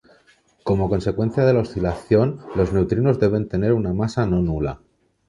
Como 0.63 0.89
consecuencia 0.89 1.45
de 1.45 1.53
la 1.53 1.59
oscilación, 1.59 2.39
los 2.55 2.73
neutrinos 2.73 3.19
deben 3.19 3.43
de 3.43 3.49
tener 3.49 3.73
una 3.73 3.93
masa 3.93 4.25
no 4.25 4.41
nula. 4.41 4.79